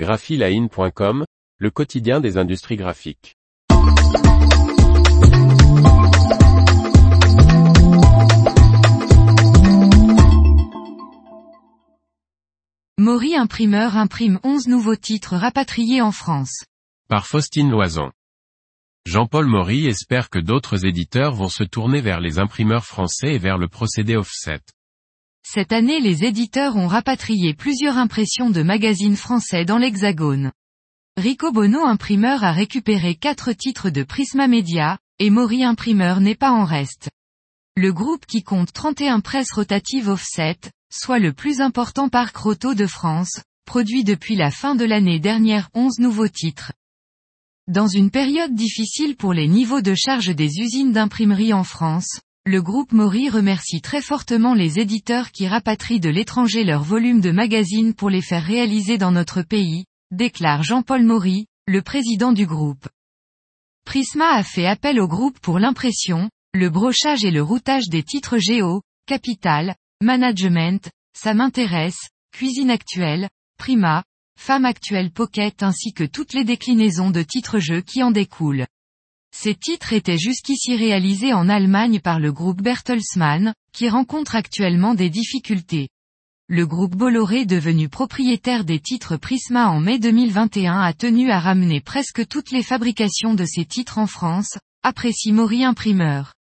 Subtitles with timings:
[0.00, 1.26] graphiline.com,
[1.58, 3.36] le quotidien des industries graphiques.
[12.96, 16.64] Maury Imprimeur imprime 11 nouveaux titres rapatriés en France.
[17.10, 18.10] Par Faustine Loison.
[19.04, 23.58] Jean-Paul Maury espère que d'autres éditeurs vont se tourner vers les imprimeurs français et vers
[23.58, 24.60] le procédé offset.
[25.52, 30.52] Cette année les éditeurs ont rapatrié plusieurs impressions de magazines français dans l'Hexagone.
[31.16, 36.52] Rico Bono imprimeur a récupéré quatre titres de Prisma Media, et Maury imprimeur n'est pas
[36.52, 37.10] en reste.
[37.74, 40.56] Le groupe qui compte 31 presses rotatives offset,
[40.88, 45.68] soit le plus important parc roto de France, produit depuis la fin de l'année dernière
[45.74, 46.70] 11 nouveaux titres.
[47.66, 52.62] Dans une période difficile pour les niveaux de charge des usines d'imprimerie en France, le
[52.62, 57.92] groupe Maury remercie très fortement les éditeurs qui rapatrient de l'étranger leurs volumes de magazines
[57.94, 62.88] pour les faire réaliser dans notre pays, déclare Jean-Paul Maury, le président du groupe.
[63.84, 68.38] Prisma a fait appel au groupe pour l'impression, le brochage et le routage des titres
[68.38, 74.02] Géo, Capital, Management, Ça m'intéresse, Cuisine actuelle, Prima,
[74.38, 78.66] Femme actuelle Pocket ainsi que toutes les déclinaisons de titres jeux qui en découlent.
[79.32, 85.10] Ces titres étaient jusqu'ici réalisés en Allemagne par le groupe Bertelsmann, qui rencontre actuellement des
[85.10, 85.88] difficultés.
[86.48, 91.80] Le groupe Bolloré devenu propriétaire des titres Prisma en mai 2021 a tenu à ramener
[91.80, 96.34] presque toutes les fabrications de ces titres en France, apprécie Maury Imprimeur.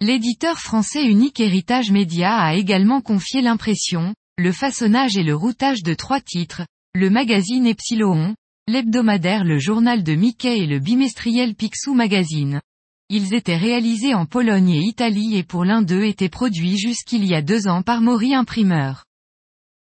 [0.00, 5.94] L'éditeur français Unique Héritage Média a également confié l'impression, le façonnage et le routage de
[5.94, 8.34] trois titres, le magazine Epsilon,
[8.68, 12.60] l'hebdomadaire Le Journal de Mickey et le bimestriel Picsou Magazine.
[13.08, 17.34] Ils étaient réalisés en Pologne et Italie et pour l'un d'eux étaient produits jusqu'il y
[17.34, 19.04] a deux ans par Maury Imprimeur.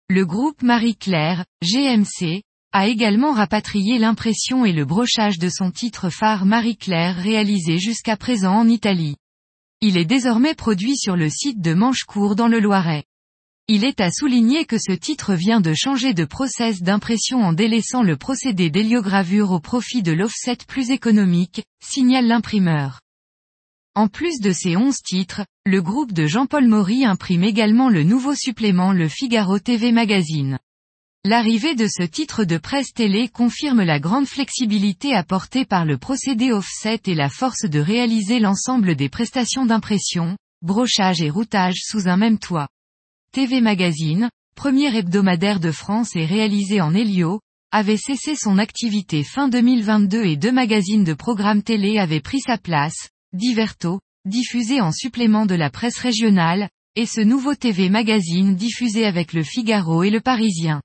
[0.09, 6.47] Le groupe Marie-Claire, GMC, a également rapatrié l'impression et le brochage de son titre phare
[6.47, 9.17] Marie-Claire réalisé jusqu'à présent en Italie.
[9.83, 13.05] Il est désormais produit sur le site de Manchecourt dans le Loiret.
[13.69, 18.03] Il est à souligner que ce titre vient de changer de process d'impression en délaissant
[18.03, 23.01] le procédé d'héliogravure au profit de l'offset plus économique, signale l'imprimeur.
[23.95, 28.35] En plus de ces 11 titres, le groupe de Jean-Paul Maury imprime également le nouveau
[28.35, 30.59] supplément Le Figaro TV Magazine.
[31.25, 36.51] L'arrivée de ce titre de presse télé confirme la grande flexibilité apportée par le procédé
[36.51, 42.17] offset et la force de réaliser l'ensemble des prestations d'impression, brochage et routage sous un
[42.17, 42.67] même toit.
[43.33, 49.49] TV Magazine, premier hebdomadaire de France et réalisé en Hélio, avait cessé son activité fin
[49.49, 55.47] 2022 et deux magazines de programmes télé avaient pris sa place, Diverto, diffusé en supplément
[55.47, 60.21] de la presse régionale, et ce nouveau TV Magazine diffusé avec le Figaro et le
[60.21, 60.83] Parisien.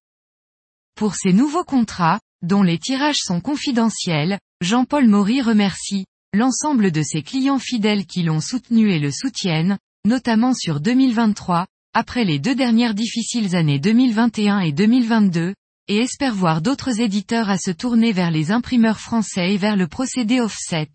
[0.95, 7.23] Pour ces nouveaux contrats, dont les tirages sont confidentiels, Jean-Paul Maury remercie l'ensemble de ses
[7.23, 11.67] clients fidèles qui l'ont soutenu et le soutiennent, notamment sur 2023,
[11.99, 15.55] après les deux dernières difficiles années 2021 et 2022,
[15.87, 19.87] et espère voir d'autres éditeurs à se tourner vers les imprimeurs français et vers le
[19.87, 20.89] procédé offset.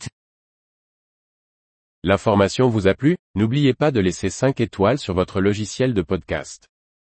[2.05, 3.17] L'information vous a plu?
[3.35, 6.69] N'oubliez pas de laisser 5 étoiles sur votre logiciel de podcast.